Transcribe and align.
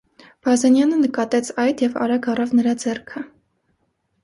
Բազենյանը 0.45 0.97
նկատեց 1.01 1.51
այդ 1.65 1.85
և 1.87 2.01
արագ 2.07 2.27
առավ 2.35 2.57
նրա 2.63 2.77
ձեռքը: 2.87 3.25